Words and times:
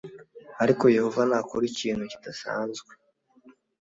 ariko 0.63 0.83
yehova 0.97 1.21
nakora 1.29 1.63
ikintu 1.71 2.03
kidasanzwe 2.11 2.91